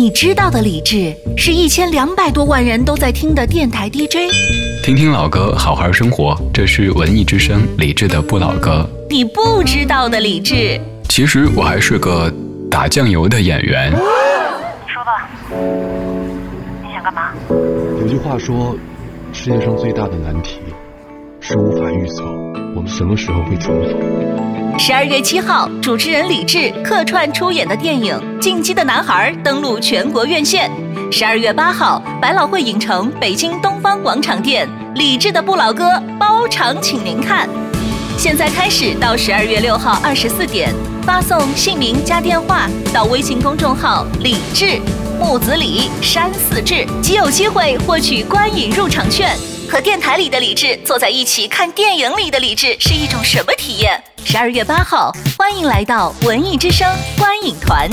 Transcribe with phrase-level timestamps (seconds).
[0.00, 4.32] 你知道的李智是一千两百多万人都在听的电台 DJ。
[4.82, 6.34] 听听老歌，好好生活。
[6.54, 8.88] 这是文艺之声李智的不老歌。
[9.10, 12.32] 你不知道的李智，其实我还是个
[12.70, 13.92] 打酱油的演员。
[13.92, 13.98] 你
[14.88, 15.28] 说吧，
[16.82, 17.32] 你想干嘛？
[18.00, 18.74] 有句话说，
[19.34, 20.60] 世界上最大的难题
[21.40, 22.24] 是无法预测
[22.74, 24.29] 我们什么时候会重逢。
[24.82, 30.70] 十二月七号，主持人李志客串出演的电影《进击的男孩》登陆全国院线。
[31.12, 37.46] 十二月八号，百老汇影城北京东方广场店，李志的不老歌包场，请您看。
[38.16, 40.72] 现在开始到十二月六号二十四点，
[41.02, 44.80] 发送姓名加电话到微信公众号“李志
[45.18, 49.36] 木子李山四志”，即有机会获取观影入场券。
[49.70, 54.02] 和电台里的李智坐在一起看电影里的李智是一种什么体验？
[54.24, 57.88] 十二月八号，欢迎来到文艺之声观影团。